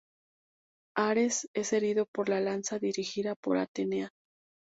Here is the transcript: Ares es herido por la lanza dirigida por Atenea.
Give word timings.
Ares 0.97 1.47
es 1.53 1.73
herido 1.73 2.07
por 2.07 2.27
la 2.27 2.39
lanza 2.39 2.79
dirigida 2.79 3.35
por 3.35 3.57
Atenea. 3.59 4.09